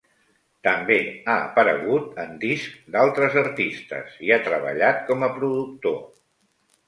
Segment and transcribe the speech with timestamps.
[0.67, 0.95] També
[1.33, 6.01] ha aparegut en discs d'altres artistes i ha treballat com a productor.